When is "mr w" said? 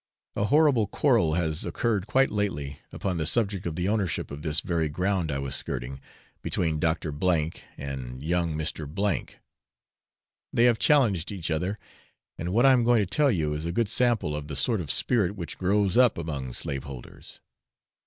8.55-9.25